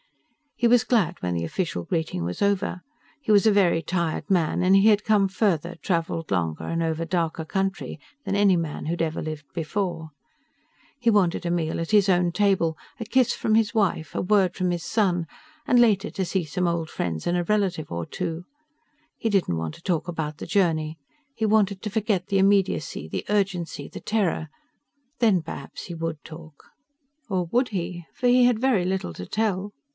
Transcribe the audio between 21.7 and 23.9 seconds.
to forget the immediacy, the urgency,